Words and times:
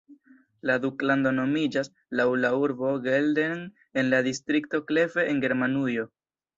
La 0.69 0.77
duklando 0.85 1.33
nomiĝas 1.39 1.91
laŭ 2.21 2.27
la 2.47 2.53
urbo 2.63 2.91
Geldern 3.05 3.65
en 4.03 4.13
la 4.17 4.27
distrikto 4.33 4.85
Kleve 4.91 5.31
en 5.33 5.49
Germanujo. 5.49 6.13